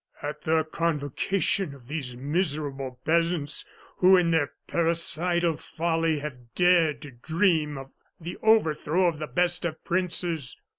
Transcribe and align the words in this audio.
"At 0.23 0.41
the 0.45 0.63
convocation 0.63 1.75
of 1.75 1.85
these 1.87 2.17
miserable 2.17 2.99
peasants 3.05 3.65
who, 3.97 4.17
in 4.17 4.31
their 4.31 4.53
parricidal 4.65 5.57
folly, 5.57 6.17
have 6.17 6.55
dared 6.55 7.03
to 7.03 7.11
dream 7.11 7.77
of 7.77 7.91
the 8.19 8.35
overthrow 8.41 9.05
of 9.05 9.19
the 9.19 9.27
best 9.27 9.63
of 9.63 9.83
princes!" 9.83 10.57